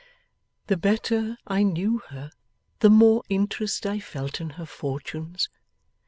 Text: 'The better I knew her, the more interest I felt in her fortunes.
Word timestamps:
'The 0.65 0.77
better 0.77 1.37
I 1.45 1.61
knew 1.61 1.99
her, 2.09 2.31
the 2.79 2.89
more 2.89 3.21
interest 3.29 3.85
I 3.85 3.99
felt 3.99 4.41
in 4.41 4.49
her 4.57 4.65
fortunes. 4.65 5.47